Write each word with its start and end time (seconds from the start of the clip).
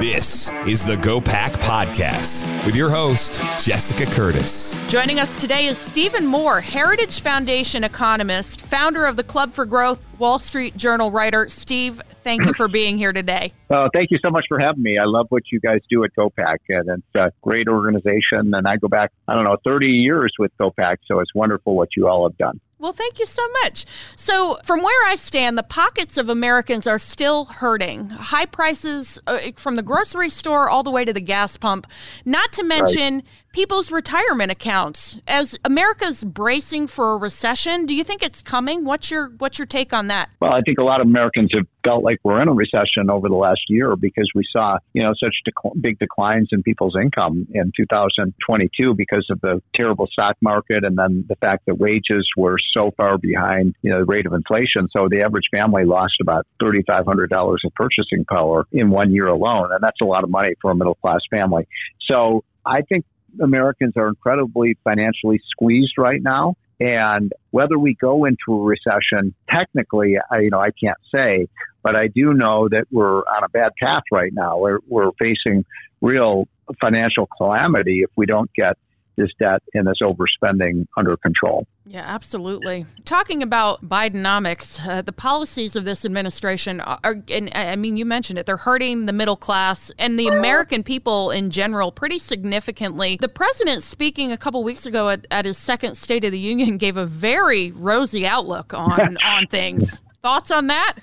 This 0.00 0.50
is 0.66 0.86
the 0.86 0.96
GOPAC 1.02 1.50
Podcast 1.60 2.64
with 2.64 2.74
your 2.74 2.88
host, 2.88 3.42
Jessica 3.62 4.06
Curtis. 4.06 4.74
Joining 4.88 5.20
us 5.20 5.36
today 5.36 5.66
is 5.66 5.76
Stephen 5.76 6.26
Moore, 6.26 6.62
Heritage 6.62 7.20
Foundation 7.20 7.84
economist, 7.84 8.62
founder 8.62 9.04
of 9.04 9.16
the 9.16 9.22
Club 9.22 9.52
for 9.52 9.66
Growth, 9.66 10.06
Wall 10.18 10.38
Street 10.38 10.78
Journal 10.78 11.10
writer. 11.10 11.46
Steve, 11.50 12.00
thank 12.24 12.46
you 12.46 12.54
for 12.54 12.68
being 12.68 12.96
here 12.96 13.12
today. 13.12 13.52
Uh, 13.68 13.90
thank 13.92 14.10
you 14.10 14.18
so 14.24 14.30
much 14.30 14.46
for 14.48 14.58
having 14.58 14.82
me. 14.82 14.96
I 14.96 15.04
love 15.04 15.26
what 15.28 15.42
you 15.52 15.60
guys 15.60 15.80
do 15.90 16.02
at 16.04 16.10
GOPAC, 16.16 16.56
and 16.70 16.88
it's 16.88 17.14
a 17.14 17.30
great 17.42 17.68
organization. 17.68 18.54
And 18.54 18.66
I 18.66 18.78
go 18.78 18.88
back, 18.88 19.12
I 19.28 19.34
don't 19.34 19.44
know, 19.44 19.58
30 19.62 19.88
years 19.88 20.32
with 20.38 20.52
GOPAC, 20.58 20.98
so 21.06 21.20
it's 21.20 21.34
wonderful 21.34 21.76
what 21.76 21.90
you 21.94 22.08
all 22.08 22.26
have 22.26 22.38
done. 22.38 22.60
Well, 22.86 22.92
thank 22.92 23.18
you 23.18 23.26
so 23.26 23.42
much. 23.64 23.84
So, 24.14 24.58
from 24.62 24.80
where 24.80 25.08
I 25.08 25.16
stand, 25.16 25.58
the 25.58 25.64
pockets 25.64 26.16
of 26.16 26.28
Americans 26.28 26.86
are 26.86 27.00
still 27.00 27.46
hurting. 27.46 28.10
High 28.10 28.46
prices 28.46 29.18
uh, 29.26 29.38
from 29.56 29.74
the 29.74 29.82
grocery 29.82 30.28
store 30.28 30.70
all 30.70 30.84
the 30.84 30.92
way 30.92 31.04
to 31.04 31.12
the 31.12 31.20
gas 31.20 31.56
pump, 31.56 31.88
not 32.24 32.52
to 32.52 32.62
mention 32.62 33.14
right. 33.16 33.24
People's 33.56 33.90
retirement 33.90 34.52
accounts. 34.52 35.18
As 35.26 35.58
America's 35.64 36.22
bracing 36.22 36.86
for 36.86 37.14
a 37.14 37.16
recession, 37.16 37.86
do 37.86 37.94
you 37.94 38.04
think 38.04 38.22
it's 38.22 38.42
coming? 38.42 38.84
What's 38.84 39.10
your 39.10 39.30
what's 39.38 39.58
your 39.58 39.64
take 39.64 39.94
on 39.94 40.08
that? 40.08 40.28
Well, 40.42 40.52
I 40.52 40.60
think 40.60 40.76
a 40.78 40.82
lot 40.82 41.00
of 41.00 41.06
Americans 41.06 41.52
have 41.54 41.66
felt 41.82 42.04
like 42.04 42.18
we're 42.22 42.42
in 42.42 42.48
a 42.48 42.52
recession 42.52 43.08
over 43.08 43.30
the 43.30 43.34
last 43.34 43.62
year 43.70 43.96
because 43.96 44.30
we 44.34 44.44
saw, 44.52 44.76
you 44.92 45.00
know, 45.00 45.14
such 45.18 45.34
dec- 45.48 45.80
big 45.80 45.98
declines 45.98 46.50
in 46.52 46.62
people's 46.62 46.96
income 47.00 47.46
in 47.54 47.72
2022 47.74 48.92
because 48.92 49.26
of 49.30 49.40
the 49.40 49.62
terrible 49.74 50.06
stock 50.12 50.36
market 50.42 50.84
and 50.84 50.98
then 50.98 51.24
the 51.26 51.36
fact 51.36 51.64
that 51.64 51.78
wages 51.78 52.28
were 52.36 52.58
so 52.74 52.90
far 52.98 53.16
behind, 53.16 53.74
you 53.80 53.90
know, 53.90 54.00
the 54.00 54.04
rate 54.04 54.26
of 54.26 54.34
inflation. 54.34 54.86
So 54.94 55.08
the 55.08 55.22
average 55.22 55.46
family 55.50 55.86
lost 55.86 56.16
about 56.20 56.46
$3,500 56.62 57.56
of 57.64 57.74
purchasing 57.74 58.26
power 58.26 58.66
in 58.70 58.90
one 58.90 59.12
year 59.12 59.28
alone. 59.28 59.72
And 59.72 59.82
that's 59.82 60.02
a 60.02 60.04
lot 60.04 60.24
of 60.24 60.30
money 60.30 60.52
for 60.60 60.72
a 60.72 60.74
middle 60.74 60.96
class 60.96 61.20
family. 61.30 61.66
So 62.06 62.44
I 62.66 62.82
think 62.82 63.06
Americans 63.40 63.94
are 63.96 64.08
incredibly 64.08 64.76
financially 64.84 65.40
squeezed 65.50 65.94
right 65.98 66.22
now. 66.22 66.54
And 66.78 67.32
whether 67.50 67.78
we 67.78 67.94
go 67.94 68.26
into 68.26 68.52
a 68.52 68.60
recession, 68.60 69.34
technically, 69.48 70.16
I, 70.30 70.40
you 70.40 70.50
know, 70.50 70.60
I 70.60 70.70
can't 70.72 70.98
say, 71.14 71.48
but 71.82 71.96
I 71.96 72.08
do 72.08 72.34
know 72.34 72.68
that 72.68 72.84
we're 72.90 73.20
on 73.20 73.44
a 73.44 73.48
bad 73.48 73.72
path 73.80 74.02
right 74.12 74.32
now. 74.32 74.58
We're, 74.58 74.80
we're 74.86 75.12
facing 75.18 75.64
real 76.00 76.48
financial 76.80 77.28
calamity 77.36 78.02
if 78.02 78.10
we 78.16 78.26
don't 78.26 78.52
get 78.52 78.76
this 79.16 79.30
debt 79.38 79.62
and 79.74 79.86
this 79.86 79.98
overspending 80.02 80.86
under 80.96 81.16
control. 81.16 81.66
Yeah, 81.86 82.04
absolutely. 82.06 82.86
Talking 83.04 83.42
about 83.42 83.88
Bidenomics, 83.88 84.84
uh, 84.86 85.02
the 85.02 85.12
policies 85.12 85.76
of 85.76 85.84
this 85.84 86.04
administration 86.04 86.80
are, 86.80 87.22
and 87.30 87.50
I 87.54 87.76
mean, 87.76 87.96
you 87.96 88.04
mentioned 88.04 88.38
it, 88.38 88.46
they're 88.46 88.56
hurting 88.56 89.06
the 89.06 89.12
middle 89.12 89.36
class 89.36 89.90
and 89.98 90.18
the 90.18 90.26
American 90.26 90.82
people 90.82 91.30
in 91.30 91.50
general 91.50 91.92
pretty 91.92 92.18
significantly. 92.18 93.18
The 93.20 93.28
president, 93.28 93.82
speaking 93.82 94.32
a 94.32 94.36
couple 94.36 94.62
weeks 94.64 94.86
ago 94.86 95.08
at, 95.08 95.26
at 95.30 95.44
his 95.44 95.58
second 95.58 95.96
State 95.96 96.24
of 96.24 96.32
the 96.32 96.38
Union, 96.38 96.76
gave 96.76 96.96
a 96.96 97.06
very 97.06 97.70
rosy 97.72 98.26
outlook 98.26 98.74
on, 98.74 99.16
on 99.24 99.46
things. 99.46 100.00
Thoughts 100.22 100.50
on 100.50 100.66
that? 100.66 100.94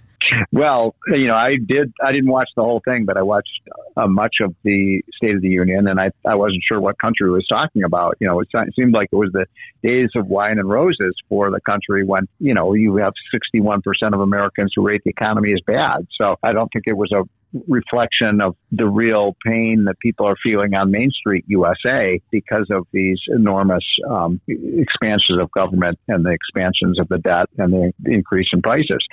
Well, 0.51 0.95
you 1.07 1.27
know, 1.27 1.35
I 1.35 1.57
did. 1.57 1.93
I 2.03 2.11
didn't 2.11 2.29
watch 2.29 2.49
the 2.55 2.63
whole 2.63 2.81
thing, 2.85 3.05
but 3.05 3.17
I 3.17 3.21
watched 3.21 3.49
uh, 3.97 4.07
much 4.07 4.35
of 4.41 4.55
the 4.63 5.01
State 5.15 5.35
of 5.35 5.41
the 5.41 5.49
Union, 5.49 5.87
and 5.87 5.99
I 5.99 6.11
I 6.27 6.35
wasn't 6.35 6.63
sure 6.67 6.79
what 6.79 6.97
country 6.99 7.29
was 7.29 7.45
talking 7.47 7.83
about. 7.83 8.17
You 8.19 8.27
know, 8.27 8.39
it, 8.39 8.47
it 8.53 8.73
seemed 8.75 8.93
like 8.93 9.09
it 9.11 9.15
was 9.15 9.31
the 9.33 9.45
days 9.83 10.09
of 10.15 10.27
wine 10.27 10.59
and 10.59 10.69
roses 10.69 11.15
for 11.29 11.51
the 11.51 11.59
country 11.61 12.03
when 12.05 12.27
you 12.39 12.53
know 12.53 12.73
you 12.73 12.95
have 12.97 13.13
61 13.31 13.81
percent 13.81 14.13
of 14.13 14.21
Americans 14.21 14.73
who 14.75 14.85
rate 14.85 15.01
the 15.03 15.11
economy 15.11 15.53
as 15.53 15.59
bad. 15.65 16.07
So 16.19 16.35
I 16.43 16.53
don't 16.53 16.69
think 16.71 16.85
it 16.87 16.97
was 16.97 17.11
a 17.11 17.23
reflection 17.67 18.41
of 18.41 18.55
the 18.71 18.87
real 18.87 19.35
pain 19.45 19.85
that 19.85 19.99
people 19.99 20.27
are 20.27 20.35
feeling 20.43 20.73
on 20.73 20.91
Main 20.91 21.11
Street 21.11 21.45
USA 21.47 22.19
because 22.31 22.67
of 22.71 22.87
these 22.91 23.19
enormous 23.27 23.83
um, 24.09 24.41
expansions 24.47 25.39
of 25.39 25.51
government 25.51 25.99
and 26.07 26.25
the 26.25 26.31
expansions 26.31 26.99
of 26.99 27.07
the 27.09 27.17
debt 27.17 27.47
and 27.57 27.73
the 27.73 27.93
increase 28.05 28.47
in 28.53 28.61
prices. 28.61 29.05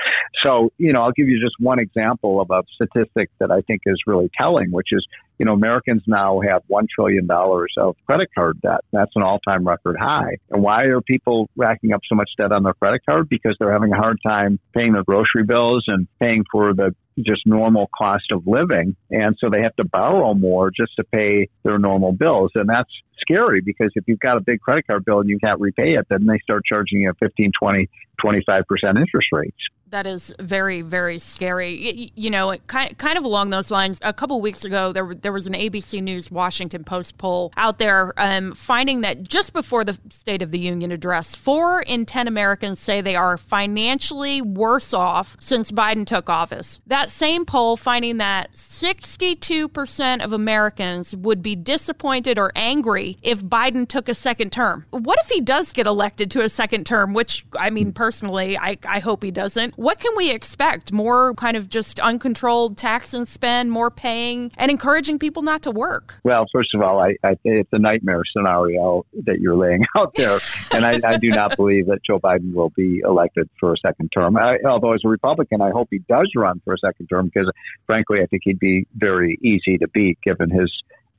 So, 0.42 0.72
you 0.78 0.92
know, 0.92 1.02
I'll 1.02 1.12
give 1.12 1.28
you 1.28 1.40
just 1.40 1.56
one 1.58 1.78
example 1.78 2.40
of 2.40 2.50
a 2.50 2.62
statistic 2.74 3.30
that 3.38 3.50
I 3.50 3.60
think 3.62 3.82
is 3.86 4.00
really 4.06 4.30
telling, 4.38 4.70
which 4.70 4.88
is 4.92 5.06
you 5.40 5.46
know, 5.46 5.54
Americans 5.54 6.02
now 6.06 6.42
have 6.46 6.60
$1 6.70 6.86
trillion 6.94 7.26
of 7.30 7.96
credit 8.04 8.28
card 8.34 8.60
debt. 8.60 8.80
That's 8.92 9.10
an 9.16 9.22
all 9.22 9.38
time 9.38 9.66
record 9.66 9.96
high. 9.98 10.36
And 10.50 10.62
why 10.62 10.82
are 10.82 11.00
people 11.00 11.48
racking 11.56 11.94
up 11.94 12.02
so 12.06 12.14
much 12.14 12.28
debt 12.36 12.52
on 12.52 12.62
their 12.62 12.74
credit 12.74 13.00
card? 13.08 13.30
Because 13.30 13.56
they're 13.58 13.72
having 13.72 13.90
a 13.90 13.96
hard 13.96 14.18
time 14.22 14.60
paying 14.74 14.92
their 14.92 15.02
grocery 15.02 15.44
bills 15.44 15.84
and 15.86 16.06
paying 16.20 16.44
for 16.52 16.74
the 16.74 16.94
just 17.24 17.46
normal 17.46 17.88
cost 17.96 18.32
of 18.32 18.46
living. 18.46 18.96
And 19.10 19.36
so 19.38 19.50
they 19.50 19.62
have 19.62 19.76
to 19.76 19.84
borrow 19.84 20.34
more 20.34 20.70
just 20.70 20.96
to 20.96 21.04
pay 21.04 21.48
their 21.62 21.78
normal 21.78 22.12
bills. 22.12 22.52
And 22.54 22.68
that's 22.68 22.90
scary 23.20 23.60
because 23.60 23.90
if 23.94 24.04
you've 24.06 24.20
got 24.20 24.36
a 24.36 24.40
big 24.40 24.60
credit 24.60 24.86
card 24.86 25.04
bill 25.04 25.20
and 25.20 25.28
you 25.28 25.38
can't 25.38 25.60
repay 25.60 25.94
it, 25.94 26.06
then 26.08 26.26
they 26.26 26.38
start 26.38 26.64
charging 26.64 27.00
you 27.00 27.12
15, 27.18 27.52
20, 27.58 27.88
25% 28.24 28.64
interest 28.96 29.28
rates. 29.32 29.56
That 29.90 30.06
is 30.06 30.32
very, 30.38 30.82
very 30.82 31.18
scary. 31.18 32.12
You 32.14 32.30
know, 32.30 32.56
kind 32.68 32.96
kind 32.96 33.18
of 33.18 33.24
along 33.24 33.50
those 33.50 33.72
lines. 33.72 33.98
A 34.02 34.12
couple 34.12 34.40
weeks 34.40 34.64
ago, 34.64 34.92
there 34.92 35.16
there 35.16 35.32
was 35.32 35.48
an 35.48 35.52
ABC 35.54 36.00
News 36.00 36.30
Washington 36.30 36.84
Post 36.84 37.18
poll 37.18 37.52
out 37.56 37.80
there 37.80 38.12
um, 38.16 38.54
finding 38.54 39.00
that 39.00 39.24
just 39.24 39.52
before 39.52 39.82
the 39.84 39.98
State 40.08 40.42
of 40.42 40.52
the 40.52 40.60
Union 40.60 40.92
address, 40.92 41.34
four 41.34 41.82
in 41.82 42.06
ten 42.06 42.28
Americans 42.28 42.78
say 42.78 43.00
they 43.00 43.16
are 43.16 43.36
financially 43.36 44.40
worse 44.40 44.94
off 44.94 45.36
since 45.40 45.72
Biden 45.72 46.06
took 46.06 46.30
office. 46.30 46.80
That 46.86 47.10
same 47.10 47.44
poll 47.44 47.76
finding 47.76 48.18
that 48.18 48.54
sixty-two 48.54 49.68
percent 49.68 50.22
of 50.22 50.32
Americans 50.32 51.16
would 51.16 51.42
be 51.42 51.56
disappointed 51.56 52.38
or 52.38 52.52
angry 52.54 53.18
if 53.22 53.42
Biden 53.42 53.88
took 53.88 54.08
a 54.08 54.14
second 54.14 54.52
term. 54.52 54.86
What 54.90 55.18
if 55.24 55.30
he 55.30 55.40
does 55.40 55.72
get 55.72 55.88
elected 55.88 56.30
to 56.30 56.42
a 56.42 56.48
second 56.48 56.86
term? 56.86 57.12
Which 57.12 57.44
I 57.58 57.70
mean, 57.70 57.92
personally, 57.92 58.56
I 58.56 58.78
I 58.86 59.00
hope 59.00 59.24
he 59.24 59.32
doesn't 59.32 59.79
what 59.80 59.98
can 59.98 60.14
we 60.14 60.30
expect? 60.30 60.92
More 60.92 61.32
kind 61.36 61.56
of 61.56 61.70
just 61.70 61.98
uncontrolled 62.00 62.76
tax 62.76 63.14
and 63.14 63.26
spend, 63.26 63.72
more 63.72 63.90
paying, 63.90 64.52
and 64.58 64.70
encouraging 64.70 65.18
people 65.18 65.42
not 65.42 65.62
to 65.62 65.70
work? 65.70 66.20
Well, 66.22 66.44
first 66.52 66.74
of 66.74 66.82
all, 66.82 67.00
I, 67.00 67.16
I 67.24 67.36
it's 67.44 67.70
a 67.72 67.78
nightmare 67.78 68.20
scenario 68.30 69.06
that 69.24 69.40
you're 69.40 69.56
laying 69.56 69.86
out 69.96 70.14
there, 70.16 70.38
and 70.70 70.84
I, 70.84 71.00
I, 71.02 71.16
do 71.16 71.30
not 71.30 71.56
believe 71.56 71.86
that 71.86 72.00
Joe 72.04 72.18
Biden 72.18 72.52
will 72.52 72.68
be 72.68 73.00
elected 73.02 73.48
for 73.58 73.72
a 73.72 73.76
second 73.78 74.10
term. 74.12 74.36
I, 74.36 74.58
although, 74.68 74.92
as 74.92 75.00
a 75.02 75.08
Republican, 75.08 75.62
I 75.62 75.70
hope 75.70 75.88
he 75.90 76.00
does 76.00 76.30
run 76.36 76.60
for 76.62 76.74
a 76.74 76.78
second 76.78 77.06
term 77.06 77.30
because, 77.32 77.50
frankly, 77.86 78.18
I 78.20 78.26
think 78.26 78.42
he'd 78.44 78.58
be 78.58 78.86
very 78.94 79.38
easy 79.42 79.78
to 79.78 79.88
beat 79.88 80.18
given 80.22 80.50
his 80.50 80.70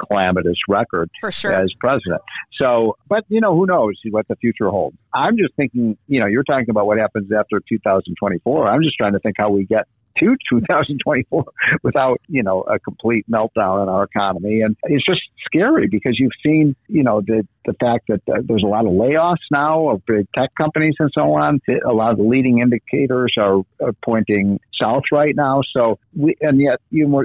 calamitous 0.08 0.58
record 0.68 1.10
sure. 1.30 1.54
as 1.54 1.72
president. 1.80 2.22
So, 2.60 2.98
but 3.08 3.24
you 3.30 3.42
know, 3.42 3.56
who 3.56 3.66
knows 3.66 3.96
what 4.10 4.28
the 4.28 4.36
future 4.36 4.70
holds. 4.70 4.98
I'm 5.14 5.38
just 5.38 5.56
thinking, 5.56 5.98
you 6.08 6.20
know, 6.20 6.28
you're 6.28 6.44
talking 6.44 6.70
about 6.70 6.86
what 6.86 6.98
happens 6.98 7.32
after 7.32 7.62
2024. 7.68 8.68
I'm 8.68 8.82
just 8.82 8.96
trying 8.98 9.14
to 9.14 9.20
think 9.20 9.36
how 9.38 9.50
we 9.50 9.66
get 9.66 9.88
to 10.20 10.36
2024 10.50 11.44
without, 11.84 12.22
you 12.28 12.44
know, 12.44 12.62
a 12.62 12.80
complete 12.80 13.30
meltdown 13.30 13.84
in 13.84 13.90
our 13.90 14.04
economy. 14.04 14.62
And 14.62 14.76
it's 14.84 15.06
just 15.06 15.22
scary 15.46 15.88
because 15.88 16.18
you've 16.20 16.32
seen, 16.44 16.76
you 16.88 17.04
know, 17.04 17.22
the, 17.22 17.48
the 17.66 17.74
fact 17.74 18.08
that 18.08 18.22
uh, 18.28 18.42
there's 18.44 18.64
a 18.64 18.68
lot 18.68 18.86
of 18.86 18.92
layoffs 18.92 19.38
now 19.52 19.90
of 19.90 20.06
big 20.06 20.28
tech 20.36 20.50
companies 20.56 20.96
and 21.00 21.12
so 21.14 21.34
on. 21.34 21.60
A 21.86 21.94
lot 21.94 22.12
of 22.12 22.18
the 22.18 22.24
leading 22.24 22.60
indicators 22.60 23.36
are, 23.38 23.62
are 23.82 23.94
pointing 24.04 24.60
south 24.82 25.04
right 25.12 25.36
now. 25.36 25.62
So 25.72 26.00
we, 26.16 26.36
and 26.42 26.60
yet, 26.60 26.80
you 26.90 27.08
know, 27.08 27.24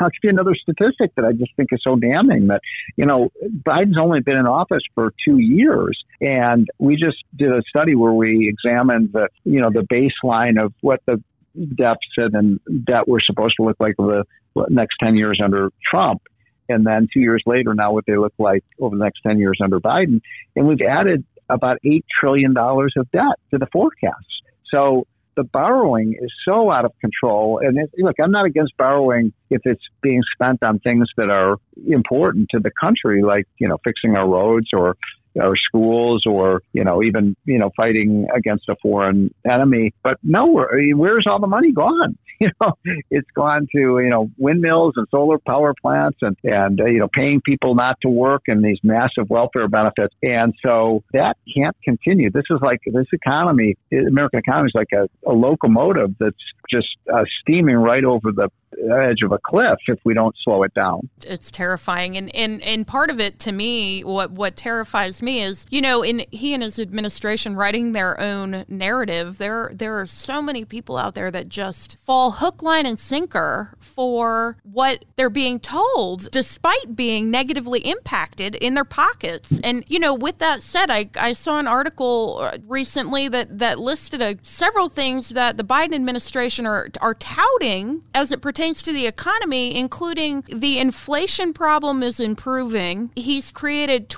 I'll 0.00 0.10
give 0.10 0.20
you 0.22 0.30
another 0.30 0.54
statistic 0.54 1.14
that 1.16 1.24
I 1.24 1.32
just 1.32 1.54
think 1.56 1.70
is 1.72 1.80
so 1.82 1.96
damning 1.96 2.46
that, 2.48 2.60
you 2.96 3.06
know, 3.06 3.30
Biden's 3.66 3.98
only 3.98 4.20
been 4.20 4.36
in 4.36 4.46
office 4.46 4.82
for 4.94 5.12
two 5.24 5.38
years. 5.38 6.02
And 6.20 6.68
we 6.78 6.96
just 6.96 7.18
did 7.36 7.52
a 7.52 7.62
study 7.68 7.94
where 7.94 8.12
we 8.12 8.48
examined 8.48 9.12
the, 9.12 9.28
you 9.44 9.60
know, 9.60 9.70
the 9.70 9.80
baseline 9.80 10.62
of 10.62 10.72
what 10.80 11.00
the 11.06 11.22
deficit 11.54 12.34
and 12.34 12.60
debt 12.84 13.06
were 13.06 13.20
supposed 13.24 13.54
to 13.58 13.64
look 13.64 13.76
like 13.80 13.94
over 13.98 14.24
the 14.54 14.66
next 14.70 14.96
10 15.02 15.16
years 15.16 15.40
under 15.42 15.70
Trump. 15.90 16.22
And 16.68 16.86
then 16.86 17.08
two 17.12 17.20
years 17.20 17.42
later, 17.46 17.74
now 17.74 17.92
what 17.92 18.04
they 18.06 18.16
look 18.16 18.32
like 18.38 18.64
over 18.80 18.96
the 18.96 19.04
next 19.04 19.20
10 19.26 19.38
years 19.38 19.58
under 19.62 19.80
Biden. 19.80 20.20
And 20.56 20.66
we've 20.66 20.80
added 20.80 21.24
about 21.48 21.78
$8 21.84 22.02
trillion 22.20 22.54
of 22.56 23.10
debt 23.12 23.38
to 23.50 23.58
the 23.58 23.66
forecast. 23.72 24.24
So 24.70 25.06
the 25.36 25.44
borrowing 25.44 26.16
is 26.20 26.32
so 26.44 26.70
out 26.70 26.84
of 26.84 26.92
control. 27.00 27.60
And 27.62 27.78
it, 27.78 27.90
look, 27.98 28.16
I'm 28.22 28.30
not 28.30 28.46
against 28.46 28.76
borrowing 28.76 29.32
if 29.50 29.62
it's 29.64 29.82
being 30.02 30.22
spent 30.32 30.62
on 30.62 30.78
things 30.78 31.08
that 31.16 31.28
are 31.28 31.56
important 31.86 32.48
to 32.52 32.60
the 32.60 32.70
country, 32.80 33.22
like, 33.22 33.46
you 33.58 33.68
know, 33.68 33.78
fixing 33.84 34.16
our 34.16 34.28
roads 34.28 34.68
or 34.72 34.96
our 35.40 35.56
schools 35.56 36.24
or, 36.26 36.62
you 36.72 36.84
know, 36.84 37.02
even, 37.02 37.36
you 37.44 37.58
know, 37.58 37.70
fighting 37.76 38.26
against 38.34 38.68
a 38.68 38.76
foreign 38.82 39.34
enemy. 39.48 39.92
But 40.02 40.18
no, 40.22 40.66
where's 40.94 41.26
all 41.28 41.40
the 41.40 41.46
money 41.46 41.72
gone? 41.72 42.18
You 42.40 42.50
know, 42.60 42.72
it's 43.12 43.30
gone 43.30 43.68
to, 43.72 43.78
you 43.78 44.10
know, 44.10 44.28
windmills 44.36 44.94
and 44.96 45.06
solar 45.08 45.38
power 45.38 45.72
plants 45.80 46.18
and, 46.20 46.36
and 46.42 46.80
uh, 46.80 46.86
you 46.86 46.98
know, 46.98 47.08
paying 47.14 47.40
people 47.40 47.76
not 47.76 47.96
to 48.02 48.08
work 48.08 48.42
and 48.48 48.62
these 48.62 48.80
massive 48.82 49.30
welfare 49.30 49.68
benefits. 49.68 50.12
And 50.20 50.52
so 50.60 51.04
that 51.12 51.36
can't 51.56 51.76
continue. 51.84 52.30
This 52.32 52.42
is 52.50 52.58
like 52.60 52.80
this 52.84 53.06
economy, 53.12 53.76
American 53.92 54.40
economy 54.40 54.66
is 54.66 54.74
like 54.74 54.90
a, 54.92 55.08
a 55.30 55.32
locomotive 55.32 56.16
that's 56.18 56.36
just 56.68 56.88
uh, 57.10 57.22
steaming 57.40 57.76
right 57.76 58.04
over 58.04 58.32
the 58.32 58.50
edge 58.78 59.22
of 59.22 59.32
a 59.32 59.38
cliff 59.38 59.78
if 59.86 59.98
we 60.04 60.14
don't 60.14 60.34
slow 60.42 60.62
it 60.62 60.74
down. 60.74 61.08
It's 61.26 61.50
terrifying, 61.50 62.16
and 62.16 62.34
and 62.34 62.62
and 62.62 62.86
part 62.86 63.10
of 63.10 63.20
it 63.20 63.38
to 63.40 63.52
me, 63.52 64.02
what 64.02 64.32
what 64.32 64.56
terrifies 64.56 65.22
me 65.24 65.42
is, 65.42 65.66
you 65.70 65.80
know, 65.80 66.02
in 66.02 66.24
he 66.30 66.54
and 66.54 66.62
his 66.62 66.78
administration 66.78 67.56
writing 67.56 67.92
their 67.92 68.20
own 68.20 68.64
narrative. 68.68 69.38
There 69.38 69.70
there 69.74 69.98
are 69.98 70.06
so 70.06 70.40
many 70.42 70.64
people 70.64 70.96
out 70.96 71.14
there 71.14 71.30
that 71.30 71.48
just 71.48 71.96
fall 72.04 72.32
hook, 72.32 72.62
line, 72.62 72.86
and 72.86 72.98
sinker 72.98 73.74
for 73.80 74.56
what 74.62 75.04
they're 75.16 75.30
being 75.30 75.58
told, 75.60 76.30
despite 76.30 76.94
being 76.94 77.30
negatively 77.30 77.80
impacted 77.80 78.54
in 78.56 78.74
their 78.74 78.84
pockets. 78.84 79.60
And 79.62 79.84
you 79.88 79.98
know, 79.98 80.14
with 80.14 80.38
that 80.38 80.62
said, 80.62 80.90
I 80.90 81.10
I 81.16 81.32
saw 81.32 81.58
an 81.58 81.66
article 81.66 82.38
uh, 82.40 82.58
recently 82.66 83.28
that 83.28 83.58
that 83.58 83.78
listed 83.78 84.20
a, 84.20 84.36
several 84.42 84.88
things 84.88 85.30
that 85.30 85.56
the 85.56 85.64
Biden 85.64 85.94
administration 85.94 86.66
are 86.66 86.88
are 87.00 87.14
touting 87.14 88.04
as 88.14 88.32
it 88.32 88.40
pertains 88.40 88.82
to 88.82 88.92
the 88.92 89.06
economy, 89.06 89.76
including 89.76 90.44
the 90.48 90.78
inflation 90.78 91.52
problem 91.52 92.02
is 92.02 92.20
improving. 92.20 93.10
He's 93.16 93.50
created 93.52 94.08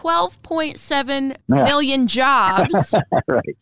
12.7 1.05 1.37
million 1.49 2.07
jobs. 2.07 2.95
right. 3.29 3.57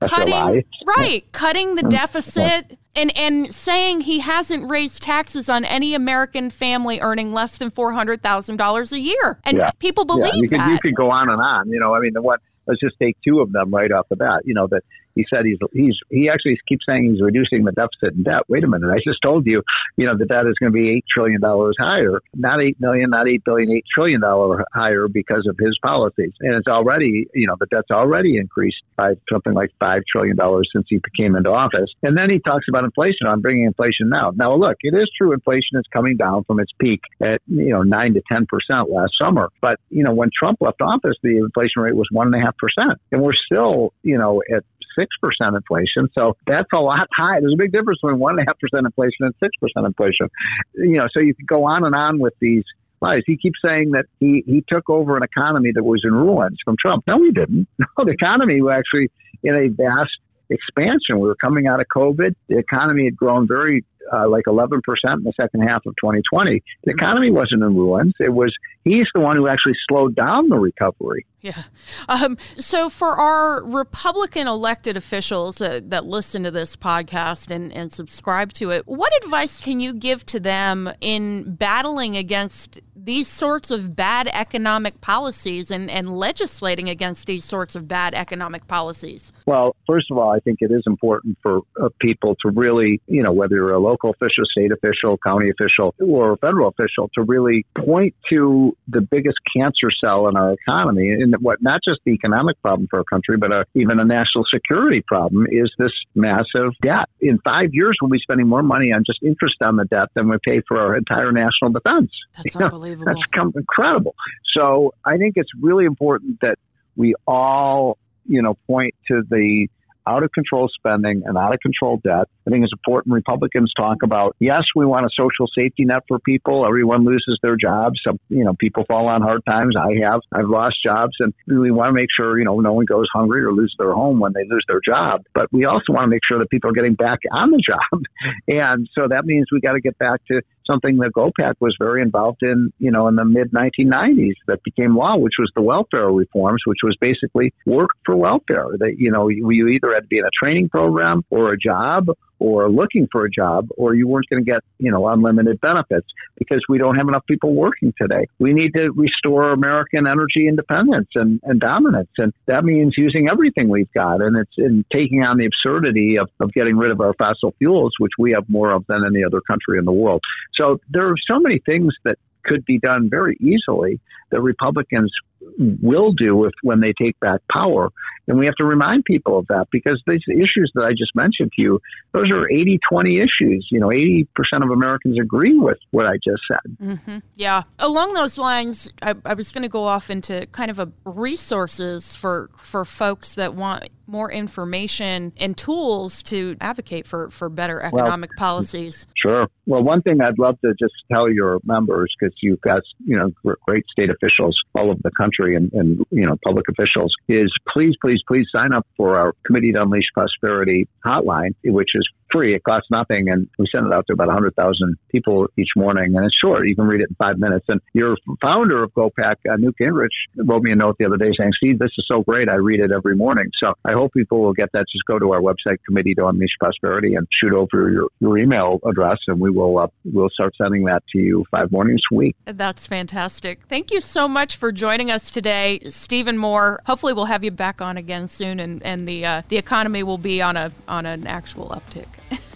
cutting 0.00 0.64
right, 0.86 1.24
cutting 1.32 1.74
the 1.74 1.82
mm. 1.82 1.90
deficit 1.90 2.78
and 2.94 3.16
and 3.16 3.54
saying 3.54 4.00
he 4.00 4.20
hasn't 4.20 4.68
raised 4.68 5.02
taxes 5.02 5.48
on 5.48 5.64
any 5.64 5.94
American 5.94 6.50
family 6.50 7.00
earning 7.00 7.32
less 7.32 7.58
than 7.58 7.70
four 7.70 7.92
hundred 7.92 8.22
thousand 8.22 8.56
dollars 8.56 8.92
a 8.92 8.98
year, 8.98 9.38
and 9.44 9.58
yeah. 9.58 9.70
people 9.78 10.04
believe 10.04 10.34
yeah. 10.34 10.40
you 10.40 10.48
could, 10.48 10.60
that. 10.60 10.70
You 10.70 10.78
could 10.80 10.94
go 10.94 11.10
on 11.10 11.28
and 11.28 11.40
on. 11.40 11.68
You 11.70 11.80
know, 11.80 11.94
I 11.94 12.00
mean, 12.00 12.12
the 12.12 12.22
what? 12.22 12.40
Let's 12.66 12.80
just 12.80 12.96
take 13.00 13.16
two 13.26 13.40
of 13.40 13.52
them 13.52 13.72
right 13.72 13.90
off 13.90 14.08
the 14.08 14.16
bat. 14.16 14.42
You 14.44 14.54
know 14.54 14.66
that 14.68 14.82
he 15.16 15.24
said 15.28 15.44
he's 15.44 15.58
he's 15.72 15.96
he 16.10 16.28
actually 16.28 16.58
keeps 16.68 16.84
saying 16.86 17.10
he's 17.10 17.22
reducing 17.22 17.64
the 17.64 17.72
deficit 17.72 18.14
and 18.14 18.24
debt. 18.24 18.42
Wait 18.48 18.62
a 18.62 18.68
minute, 18.68 18.90
I 18.92 19.00
just 19.04 19.18
told 19.22 19.46
you, 19.46 19.62
you 19.96 20.06
know, 20.06 20.16
the 20.16 20.26
debt 20.26 20.46
is 20.46 20.54
going 20.60 20.72
to 20.72 20.76
be 20.76 20.90
eight 20.90 21.04
trillion 21.12 21.40
dollars 21.40 21.74
higher, 21.80 22.20
not 22.34 22.62
eight 22.62 22.78
million, 22.78 23.10
not 23.10 23.26
eight 23.26 23.42
billion, 23.44 23.72
eight 23.72 23.84
trillion 23.92 24.20
dollar 24.20 24.64
higher 24.72 25.08
because 25.08 25.46
of 25.48 25.56
his 25.58 25.76
policies, 25.82 26.32
and 26.40 26.54
it's 26.54 26.68
already, 26.68 27.26
you 27.34 27.46
know, 27.46 27.56
the 27.58 27.66
debt's 27.66 27.90
already 27.90 28.36
increased 28.36 28.82
by 28.96 29.14
something 29.32 29.54
like 29.54 29.70
five 29.80 30.02
trillion 30.10 30.36
dollars 30.36 30.68
since 30.72 30.86
he 30.88 31.00
came 31.16 31.34
into 31.34 31.50
office. 31.50 31.90
And 32.02 32.16
then 32.16 32.30
he 32.30 32.38
talks 32.38 32.66
about 32.68 32.84
inflation. 32.84 33.26
I'm 33.26 33.40
bringing 33.40 33.64
inflation 33.64 34.10
now. 34.10 34.32
Now 34.36 34.54
look, 34.54 34.76
it 34.82 34.94
is 34.94 35.10
true, 35.16 35.32
inflation 35.32 35.78
is 35.78 35.84
coming 35.92 36.16
down 36.16 36.44
from 36.44 36.60
its 36.60 36.72
peak 36.78 37.00
at 37.22 37.40
you 37.46 37.70
know 37.70 37.82
nine 37.82 38.12
to 38.14 38.22
ten 38.30 38.46
percent 38.46 38.90
last 38.90 39.12
summer, 39.18 39.48
but 39.62 39.80
you 39.88 40.04
know 40.04 40.12
when 40.12 40.28
Trump 40.38 40.58
left 40.60 40.82
office, 40.82 41.16
the 41.22 41.38
inflation 41.38 41.80
rate 41.80 41.96
was 41.96 42.08
one 42.12 42.26
and 42.26 42.36
a 42.36 42.44
half 42.44 42.55
percent, 42.58 43.00
and 43.12 43.22
we're 43.22 43.34
still, 43.34 43.92
you 44.02 44.18
know, 44.18 44.42
at 44.54 44.64
6% 44.98 45.56
inflation. 45.56 46.08
So 46.14 46.36
that's 46.46 46.68
a 46.72 46.78
lot 46.78 47.08
high. 47.14 47.40
There's 47.40 47.52
a 47.52 47.58
big 47.58 47.72
difference 47.72 48.00
between 48.02 48.20
1.5% 48.20 48.46
inflation 48.84 49.26
and 49.26 49.34
6% 49.40 49.86
inflation. 49.86 50.28
You 50.74 50.98
know, 50.98 51.08
so 51.12 51.20
you 51.20 51.34
can 51.34 51.46
go 51.46 51.64
on 51.64 51.84
and 51.84 51.94
on 51.94 52.18
with 52.18 52.34
these 52.40 52.64
lies. 53.00 53.22
He 53.26 53.36
keeps 53.36 53.58
saying 53.64 53.92
that 53.92 54.06
he, 54.20 54.42
he 54.46 54.64
took 54.66 54.88
over 54.88 55.16
an 55.16 55.22
economy 55.22 55.70
that 55.74 55.84
was 55.84 56.02
in 56.04 56.12
ruins 56.12 56.58
from 56.64 56.76
Trump. 56.80 57.04
No, 57.06 57.22
he 57.22 57.30
didn't. 57.30 57.68
No, 57.78 58.04
the 58.04 58.12
economy 58.12 58.60
was 58.60 58.74
actually 58.76 59.10
in 59.42 59.54
a 59.54 59.68
vast 59.68 60.12
expansion. 60.50 61.18
We 61.18 61.28
were 61.28 61.36
coming 61.36 61.66
out 61.66 61.80
of 61.80 61.86
COVID. 61.94 62.34
The 62.48 62.58
economy 62.58 63.04
had 63.04 63.16
grown 63.16 63.46
very 63.46 63.84
uh, 64.12 64.28
like 64.28 64.44
11% 64.46 64.70
in 64.70 65.22
the 65.24 65.32
second 65.40 65.62
half 65.62 65.84
of 65.86 65.94
2020. 65.96 66.62
The 66.84 66.90
economy 66.90 67.30
wasn't 67.30 67.62
in 67.62 67.74
ruins. 67.74 68.14
It 68.20 68.32
was, 68.32 68.54
he's 68.84 69.06
the 69.14 69.20
one 69.20 69.36
who 69.36 69.48
actually 69.48 69.74
slowed 69.88 70.14
down 70.14 70.48
the 70.48 70.56
recovery. 70.56 71.26
Yeah. 71.40 71.62
Um, 72.08 72.38
so, 72.56 72.88
for 72.88 73.18
our 73.18 73.64
Republican 73.64 74.46
elected 74.46 74.96
officials 74.96 75.56
that, 75.56 75.90
that 75.90 76.04
listen 76.04 76.42
to 76.42 76.50
this 76.50 76.76
podcast 76.76 77.50
and, 77.50 77.72
and 77.72 77.92
subscribe 77.92 78.52
to 78.54 78.70
it, 78.70 78.86
what 78.86 79.12
advice 79.24 79.60
can 79.60 79.80
you 79.80 79.94
give 79.94 80.26
to 80.26 80.40
them 80.40 80.90
in 81.00 81.54
battling 81.54 82.16
against 82.16 82.80
these 83.06 83.26
sorts 83.26 83.72
of 83.72 83.96
bad 83.96 84.28
economic 84.32 85.00
policies 85.00 85.72
and, 85.72 85.90
and 85.90 86.16
legislating 86.16 86.88
against 86.88 87.26
these 87.26 87.44
sorts 87.44 87.74
of 87.74 87.88
bad 87.88 88.14
economic 88.14 88.68
policies? 88.68 89.32
Well, 89.46 89.74
first 89.86 90.12
of 90.12 90.18
all, 90.18 90.30
I 90.30 90.38
think 90.38 90.58
it 90.60 90.70
is 90.70 90.84
important 90.86 91.38
for 91.42 91.62
uh, 91.82 91.88
people 92.00 92.36
to 92.42 92.50
really, 92.50 93.00
you 93.08 93.22
know, 93.22 93.32
whether 93.32 93.56
you're 93.56 93.72
a 93.72 93.80
local 93.80 93.96
local 93.96 94.10
official, 94.10 94.44
state 94.50 94.72
official, 94.72 95.18
county 95.18 95.50
official, 95.50 95.94
or 96.00 96.32
a 96.32 96.36
federal 96.38 96.68
official 96.68 97.10
to 97.14 97.22
really 97.22 97.64
point 97.78 98.14
to 98.30 98.76
the 98.88 99.00
biggest 99.00 99.38
cancer 99.56 99.88
cell 100.00 100.28
in 100.28 100.36
our 100.36 100.52
economy 100.52 101.10
and 101.10 101.34
what 101.40 101.62
not 101.62 101.80
just 101.86 102.00
the 102.04 102.12
economic 102.12 102.60
problem 102.62 102.86
for 102.90 102.98
our 102.98 103.04
country, 103.04 103.36
but 103.36 103.52
a, 103.52 103.60
uh, 103.60 103.64
even 103.74 103.98
a 103.98 104.04
national 104.04 104.44
security 104.52 105.02
problem 105.06 105.46
is 105.50 105.72
this 105.78 105.92
massive 106.14 106.72
debt. 106.82 107.08
In 107.20 107.38
five 107.44 107.70
years, 107.72 107.96
we'll 108.00 108.10
be 108.10 108.18
spending 108.18 108.46
more 108.46 108.62
money 108.62 108.92
on 108.92 109.04
just 109.06 109.22
interest 109.22 109.56
on 109.62 109.76
the 109.76 109.84
debt 109.84 110.08
than 110.14 110.28
we 110.28 110.36
pay 110.44 110.62
for 110.66 110.78
our 110.78 110.96
entire 110.96 111.32
national 111.32 111.70
defense. 111.72 112.10
That's 112.36 112.54
you 112.54 112.60
unbelievable. 112.60 112.95
That's 113.04 113.20
incredible. 113.56 114.14
So 114.54 114.94
I 115.04 115.16
think 115.16 115.34
it's 115.36 115.50
really 115.60 115.84
important 115.84 116.40
that 116.40 116.58
we 116.96 117.14
all, 117.26 117.98
you 118.26 118.42
know, 118.42 118.54
point 118.66 118.94
to 119.08 119.22
the 119.28 119.68
out 120.06 120.22
of 120.22 120.32
control 120.32 120.68
spending 120.68 121.22
and 121.26 121.36
out 121.36 121.52
of 121.52 121.60
control 121.60 121.98
debt. 122.02 122.28
I 122.46 122.50
think 122.50 122.62
it's 122.62 122.72
important 122.72 123.12
Republicans 123.12 123.72
talk 123.76 123.98
about, 124.04 124.36
yes, 124.38 124.62
we 124.76 124.86
want 124.86 125.04
a 125.04 125.08
social 125.18 125.48
safety 125.52 125.84
net 125.84 126.04
for 126.06 126.20
people. 126.20 126.64
Everyone 126.64 127.04
loses 127.04 127.38
their 127.42 127.56
jobs. 127.56 127.98
Some, 128.06 128.20
you 128.28 128.44
know, 128.44 128.54
people 128.58 128.84
fall 128.86 129.08
on 129.08 129.20
hard 129.20 129.44
times. 129.46 129.74
I 129.76 130.04
have. 130.04 130.20
I've 130.32 130.48
lost 130.48 130.76
jobs 130.84 131.14
and 131.18 131.34
we 131.46 131.72
want 131.72 131.88
to 131.88 131.92
make 131.92 132.08
sure, 132.16 132.38
you 132.38 132.44
know, 132.44 132.60
no 132.60 132.72
one 132.72 132.84
goes 132.84 133.08
hungry 133.12 133.42
or 133.42 133.52
loses 133.52 133.74
their 133.78 133.92
home 133.92 134.20
when 134.20 134.32
they 134.32 134.44
lose 134.48 134.64
their 134.68 134.80
job. 134.86 135.22
But 135.34 135.52
we 135.52 135.64
also 135.64 135.92
want 135.92 136.04
to 136.04 136.08
make 136.08 136.22
sure 136.28 136.38
that 136.38 136.48
people 136.50 136.70
are 136.70 136.74
getting 136.74 136.94
back 136.94 137.18
on 137.32 137.50
the 137.50 137.62
job. 137.66 138.02
And 138.48 138.88
so 138.94 139.08
that 139.08 139.24
means 139.24 139.46
we 139.50 139.60
got 139.60 139.72
to 139.72 139.80
get 139.80 139.98
back 139.98 140.20
to 140.26 140.40
something 140.66 140.96
that 140.98 141.12
GOPAC 141.16 141.54
was 141.60 141.76
very 141.78 142.02
involved 142.02 142.42
in, 142.42 142.72
you 142.78 142.90
know, 142.90 143.08
in 143.08 143.16
the 143.16 143.24
mid 143.24 143.52
1990s 143.52 144.34
that 144.46 144.62
became 144.62 144.96
law, 144.96 145.16
which 145.16 145.34
was 145.38 145.50
the 145.54 145.62
welfare 145.62 146.10
reforms, 146.10 146.62
which 146.66 146.78
was 146.82 146.96
basically 147.00 147.52
work 147.66 147.90
for 148.04 148.16
welfare. 148.16 148.66
That, 148.78 148.96
you 148.98 149.10
know, 149.10 149.28
you 149.28 149.68
either 149.68 149.94
had 149.94 150.00
to 150.00 150.06
be 150.06 150.18
in 150.18 150.24
a 150.24 150.30
training 150.44 150.68
program 150.68 151.24
or 151.30 151.52
a 151.52 151.58
job 151.58 152.08
or 152.38 152.70
looking 152.70 153.08
for 153.10 153.24
a 153.24 153.30
job, 153.30 153.68
or 153.76 153.94
you 153.94 154.06
weren't 154.06 154.28
going 154.28 154.44
to 154.44 154.50
get, 154.50 154.62
you 154.78 154.90
know, 154.90 155.08
unlimited 155.08 155.60
benefits 155.60 156.06
because 156.36 156.62
we 156.68 156.78
don't 156.78 156.96
have 156.96 157.08
enough 157.08 157.24
people 157.26 157.54
working 157.54 157.94
today. 158.00 158.26
We 158.38 158.52
need 158.52 158.74
to 158.74 158.90
restore 158.90 159.52
American 159.52 160.06
energy 160.06 160.46
independence 160.48 161.08
and, 161.14 161.40
and 161.44 161.60
dominance. 161.60 162.10
And 162.18 162.32
that 162.46 162.64
means 162.64 162.94
using 162.96 163.28
everything 163.30 163.68
we've 163.68 163.92
got. 163.92 164.20
And 164.20 164.36
it's 164.36 164.52
in 164.58 164.84
taking 164.92 165.22
on 165.22 165.38
the 165.38 165.46
absurdity 165.46 166.16
of, 166.18 166.28
of 166.40 166.52
getting 166.52 166.76
rid 166.76 166.90
of 166.90 167.00
our 167.00 167.14
fossil 167.14 167.54
fuels, 167.58 167.94
which 167.98 168.12
we 168.18 168.32
have 168.32 168.48
more 168.48 168.72
of 168.72 168.84
than 168.86 169.02
any 169.06 169.24
other 169.24 169.40
country 169.40 169.78
in 169.78 169.84
the 169.84 169.92
world. 169.92 170.20
So 170.54 170.80
there 170.90 171.08
are 171.08 171.16
so 171.26 171.38
many 171.38 171.60
things 171.64 171.94
that 172.04 172.16
could 172.44 172.64
be 172.64 172.78
done 172.78 173.10
very 173.10 173.36
easily 173.40 174.00
that 174.30 174.40
Republicans 174.40 175.12
will 175.58 176.12
do 176.12 176.44
if 176.44 176.52
when 176.62 176.80
they 176.80 176.92
take 177.00 177.18
back 177.20 177.40
power. 177.50 177.90
And 178.28 178.38
we 178.38 178.46
have 178.46 178.56
to 178.56 178.64
remind 178.64 179.04
people 179.04 179.38
of 179.38 179.46
that 179.48 179.66
because 179.70 180.02
these 180.06 180.22
issues 180.28 180.72
that 180.74 180.82
I 180.82 180.90
just 180.90 181.14
mentioned 181.14 181.52
to 181.54 181.62
you, 181.62 181.80
those 182.12 182.30
are 182.32 182.50
80 182.50 182.80
20 182.90 183.18
issues. 183.18 183.68
You 183.70 183.78
know, 183.78 183.88
80% 183.88 184.26
of 184.64 184.70
Americans 184.70 185.16
agree 185.20 185.56
with 185.56 185.78
what 185.92 186.06
I 186.06 186.14
just 186.14 186.42
said. 186.48 186.76
Mm-hmm. 186.82 187.18
Yeah. 187.36 187.62
Along 187.78 188.14
those 188.14 188.36
lines, 188.36 188.90
I, 189.00 189.14
I 189.24 189.34
was 189.34 189.52
going 189.52 189.62
to 189.62 189.68
go 189.68 189.84
off 189.84 190.10
into 190.10 190.46
kind 190.48 190.70
of 190.70 190.80
a 190.80 190.90
resources 191.04 192.16
for, 192.16 192.50
for 192.56 192.84
folks 192.84 193.34
that 193.36 193.54
want 193.54 193.88
more 194.08 194.30
information 194.30 195.32
and 195.36 195.56
tools 195.56 196.22
to 196.24 196.56
advocate 196.60 197.06
for, 197.06 197.30
for 197.30 197.48
better 197.48 197.80
economic 197.82 198.30
well, 198.30 198.38
policies. 198.38 199.06
Sure. 199.20 199.48
Well, 199.66 199.82
one 199.82 200.02
thing 200.02 200.20
I'd 200.20 200.38
love 200.38 200.60
to 200.60 200.74
just 200.78 200.94
tell 201.10 201.30
your 201.30 201.58
members, 201.64 202.12
because 202.18 202.34
you've 202.40 202.60
got, 202.60 202.82
you 203.04 203.16
know, 203.16 203.54
great 203.66 203.84
state 203.90 204.10
officials 204.22 204.56
all 204.74 204.90
over 204.90 205.00
the 205.02 205.10
country 205.10 205.56
and, 205.56 205.72
and, 205.72 206.04
you 206.10 206.26
know, 206.26 206.36
public 206.44 206.66
officials, 206.68 207.14
is 207.28 207.52
please, 207.72 207.94
please, 208.00 208.20
please 208.26 208.46
sign 208.54 208.72
up 208.72 208.86
for 208.96 209.18
our 209.18 209.34
Committee 209.44 209.72
to 209.72 209.82
Unleash 209.82 210.08
Prosperity 210.14 210.88
hotline, 211.04 211.54
which 211.64 211.90
is 211.94 212.08
free. 212.32 212.54
It 212.54 212.64
costs 212.64 212.90
nothing. 212.90 213.28
And 213.28 213.48
we 213.58 213.66
send 213.70 213.86
it 213.86 213.92
out 213.92 214.06
to 214.08 214.12
about 214.12 214.28
100,000 214.28 214.96
people 215.10 215.46
each 215.58 215.70
morning. 215.76 216.16
And 216.16 216.24
it's 216.24 216.36
short. 216.36 216.66
You 216.66 216.74
can 216.74 216.86
read 216.86 217.00
it 217.00 217.08
in 217.10 217.16
five 217.16 217.38
minutes. 217.38 217.66
And 217.68 217.80
your 217.92 218.16
founder 218.40 218.82
of 218.82 218.92
GOPAC, 218.94 219.36
uh, 219.50 219.56
Newt 219.58 219.76
Gingrich, 219.80 220.08
wrote 220.36 220.62
me 220.62 220.72
a 220.72 220.76
note 220.76 220.96
the 220.98 221.06
other 221.06 221.16
day 221.16 221.30
saying, 221.38 221.52
Steve, 221.56 221.78
this 221.78 221.90
is 221.98 222.04
so 222.08 222.22
great. 222.22 222.48
I 222.48 222.54
read 222.54 222.80
it 222.80 222.90
every 222.92 223.16
morning. 223.16 223.50
So 223.60 223.74
I 223.84 223.92
hope 223.92 224.12
people 224.12 224.40
will 224.40 224.52
get 224.52 224.70
that. 224.72 224.86
Just 224.92 225.04
go 225.06 225.18
to 225.18 225.32
our 225.32 225.40
website, 225.40 225.78
Committee 225.86 226.14
to 226.14 226.26
Unleash 226.26 226.56
Prosperity, 226.58 227.14
and 227.14 227.26
shoot 227.40 227.52
over 227.52 227.90
your, 227.90 228.08
your 228.20 228.38
email 228.38 228.80
address, 228.86 229.18
and 229.26 229.40
we 229.40 229.50
will 229.50 229.78
uh, 229.78 229.88
we'll 230.04 230.30
start 230.30 230.54
sending 230.56 230.84
that 230.84 231.02
to 231.12 231.18
you 231.18 231.44
five 231.50 231.70
mornings 231.72 232.00
a 232.12 232.14
week. 232.14 232.36
That's 232.44 232.86
fantastic. 232.86 233.62
Thank 233.68 233.90
you 233.90 234.00
so 234.06 234.28
much 234.28 234.56
for 234.56 234.72
joining 234.72 235.10
us 235.10 235.16
us 235.16 235.30
today, 235.30 235.80
Stephen 235.88 236.38
Moore. 236.38 236.80
Hopefully, 236.86 237.12
we'll 237.12 237.24
have 237.24 237.42
you 237.42 237.50
back 237.50 237.80
on 237.80 237.96
again 237.96 238.28
soon, 238.28 238.60
and 238.60 238.82
and 238.84 239.08
the 239.08 239.26
uh, 239.26 239.42
the 239.48 239.56
economy 239.56 240.04
will 240.04 240.18
be 240.18 240.40
on 240.40 240.56
a 240.56 240.70
on 240.86 241.06
an 241.06 241.26
actual 241.26 241.70
uptick. 241.70 242.06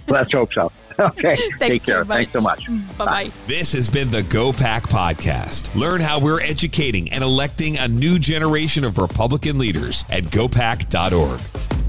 Let's 0.06 0.32
hope 0.32 0.52
so. 0.52 0.70
Okay. 0.98 1.34
Thanks 1.58 1.58
Take 1.58 1.84
care. 1.84 2.04
So 2.04 2.12
Thanks 2.12 2.32
so 2.32 2.42
much. 2.42 2.66
Bye 2.98 3.04
bye. 3.06 3.30
This 3.46 3.72
has 3.72 3.88
been 3.88 4.10
the 4.10 4.20
GOPAC 4.20 4.82
Podcast. 4.82 5.74
Learn 5.74 6.02
how 6.02 6.20
we're 6.20 6.42
educating 6.42 7.10
and 7.10 7.24
electing 7.24 7.78
a 7.78 7.88
new 7.88 8.18
generation 8.18 8.84
of 8.84 8.98
Republican 8.98 9.56
leaders 9.56 10.04
at 10.10 10.24
gopac.org. 10.24 11.79